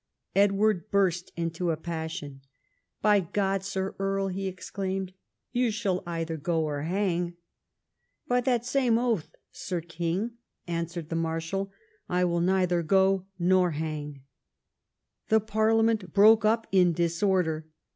Edward 0.35 0.89
burst 0.89 1.31
into 1.37 1.69
a 1.69 1.77
passion. 1.77 2.41
"By 3.03 3.19
God, 3.19 3.63
Sir 3.63 3.93
Earl," 3.99 4.29
he 4.29 4.47
ex 4.47 4.71
claimed," 4.71 5.13
you 5.53 5.69
shall 5.69 6.01
either 6.07 6.37
go 6.37 6.63
or 6.63 6.81
hang." 6.81 7.35
—"By 8.27 8.41
that 8.41 8.65
same 8.65 8.97
oath. 8.97 9.35
Sir 9.51 9.79
King," 9.79 10.37
answered 10.65 11.09
the 11.09 11.15
Marshal," 11.15 11.71
I 12.09 12.25
will 12.25 12.41
neither 12.41 12.81
go 12.81 13.27
nor 13.37 13.73
hang." 13.73 14.23
The 15.29 15.39
parliament 15.39 16.13
broke 16.15 16.45
up 16.45 16.65
in 16.71 16.93
disorder. 16.93 17.67